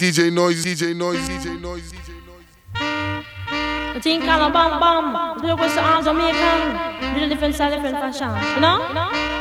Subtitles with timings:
[0.00, 3.94] DJ Noise, DJ Noise, DJ Noise, DJ Noise.
[3.94, 5.40] The thing kind of bam bam.
[5.42, 7.14] Do it with the arms on me, can.
[7.14, 8.28] Do the different style, different fashion.
[8.54, 8.86] You know?
[8.86, 9.38] You know?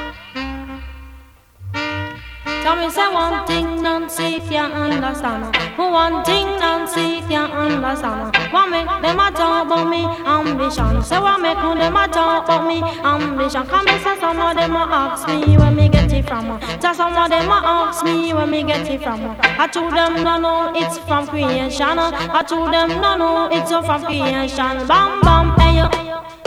[2.68, 8.88] Tell me say one thing Nancy can't understand One thing Nancy can't understand What make
[9.02, 13.17] them a talk about me ambition Say what make them a talk about me ambition
[13.50, 16.60] Come and say some of them ask me where me get it from uh.
[16.80, 19.36] Tell some of them ask me where me get it from uh.
[19.42, 22.12] I told them no no it's from creation uh.
[22.34, 24.86] I told them no no it's from creation.
[24.88, 25.82] Bam bam hey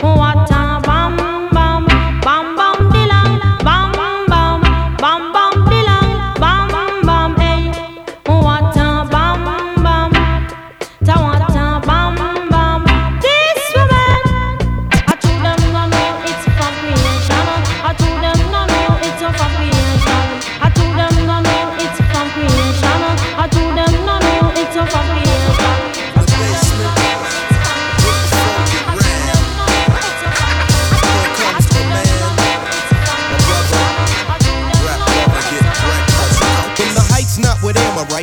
[0.03, 0.70] what a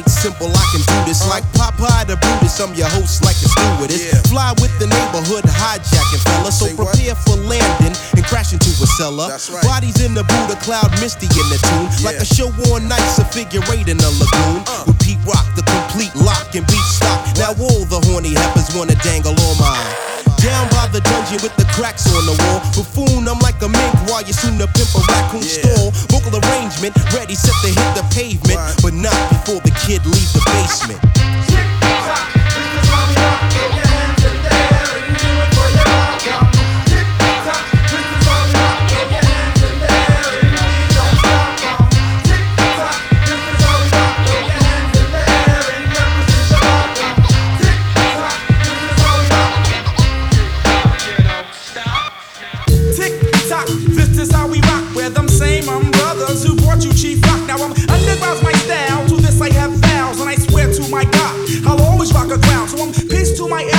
[0.06, 1.27] simple, I can do this.
[1.27, 4.05] Like Popeye the Brutus, I'm your host like a stewardess.
[4.06, 4.22] Yeah.
[4.30, 9.32] Fly with the neighborhood hijacking fella, so prepare for landing and crash into a cellar.
[9.32, 9.64] Right.
[9.64, 11.88] Bodies in the Buddha cloud, misty in the tune.
[11.98, 12.12] Yeah.
[12.12, 14.62] Like a show on nights, a figure eight in a lagoon.
[14.68, 14.84] Uh.
[14.86, 17.24] With Pete Rock, the complete lock and beat stop.
[17.24, 17.38] What?
[17.38, 20.08] Now all the horny heifers wanna dangle on by
[20.98, 22.60] the dungeon with the cracks on the wall.
[22.74, 25.62] Buffoon, I'm like a mink while you soon to pimp a raccoon yeah.
[25.62, 25.90] stall.
[26.10, 28.58] Vocal arrangement, ready, set to hit the pavement.
[28.58, 28.74] Right.
[28.82, 30.98] But not before the kid leave the basement.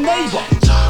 [0.00, 0.42] neighbor.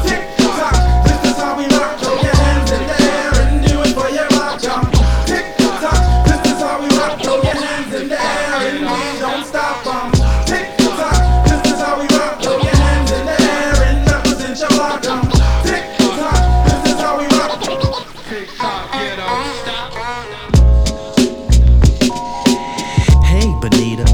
[0.07, 0.75] Tick tock,
[1.05, 1.99] this is how we rock.
[1.99, 4.91] Throw your hands in the air and do it for your rock jump.
[5.25, 7.21] Tick tock, this is how we rock.
[7.21, 10.11] Throw your hands in the air and we don't stop them.
[10.45, 12.41] Tick tock, this is how we rock.
[12.41, 15.31] Throw your hands in the air and represent your rock jump.
[15.65, 17.51] Tick tock, this is how we rock.
[18.29, 19.49] Tick tock, you don't.
[23.25, 24.05] Hey, Bonita,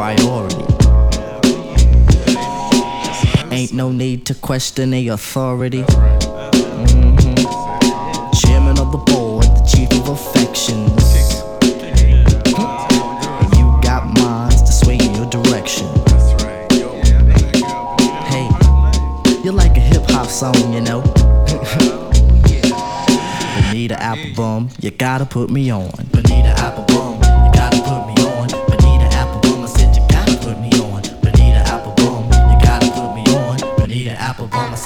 [0.00, 0.64] priority.
[3.50, 5.82] Ain't no need to question the authority.
[5.82, 7.34] Mm-hmm.
[8.32, 11.04] Chairman of the board, the chief of affections.
[13.58, 15.86] You got minds to sway in your direction.
[18.32, 18.48] Hey,
[19.44, 21.02] you're like a hip hop song, you know.
[23.68, 25.90] Bonita Applebum, you gotta put me on.
[26.10, 26.89] Bonita Applebum,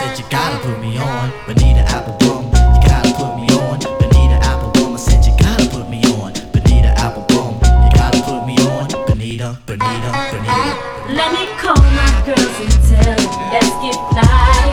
[0.05, 1.31] said you gotta put me on.
[1.47, 2.45] Bonita Applebum,
[2.75, 3.79] you gotta put me on.
[4.01, 6.33] Bonita Applebum, I said you gotta put me on.
[6.53, 7.53] Bonita Applebum,
[7.85, 8.89] you gotta put me on.
[9.07, 10.73] Bonita, Bonita, Bonita.
[11.19, 14.65] Let me call my girls and tell them let's get fly.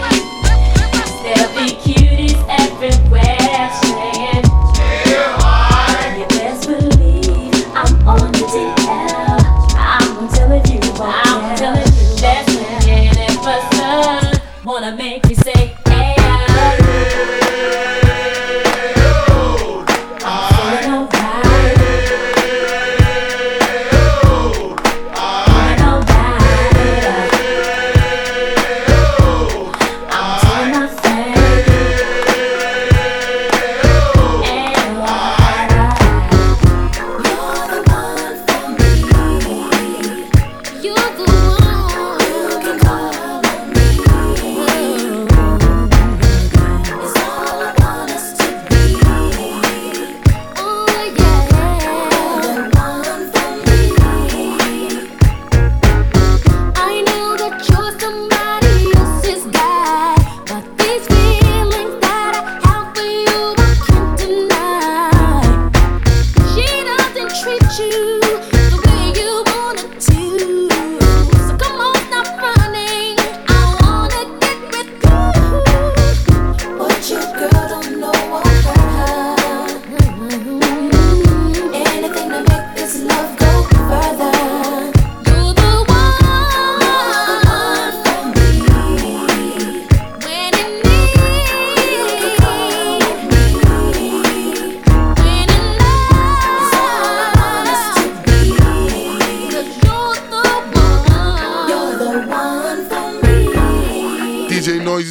[1.23, 3.90] There'll be cuties everywhere.